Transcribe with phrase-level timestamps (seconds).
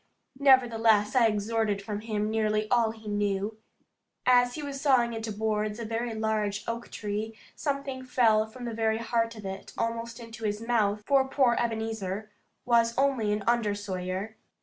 [0.39, 3.57] Nevertheless I extorted from him nearly all he knew.
[4.25, 8.73] As he was sawing into boards a very large oak tree, something fell from the
[8.73, 12.31] very heart of it almost into his mouth, for poor Ebenezer
[12.65, 14.33] was only an undersawyer.